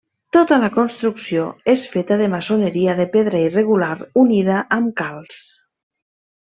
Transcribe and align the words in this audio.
Tota 0.35 0.55
la 0.61 0.69
construcció 0.77 1.43
és 1.75 1.83
feta 1.91 2.17
de 2.23 2.31
maçoneria 2.37 2.97
de 3.03 3.07
pedra 3.19 3.45
irregular 3.51 3.95
unida 4.27 4.61
amb 4.81 4.93
calç. 5.03 5.41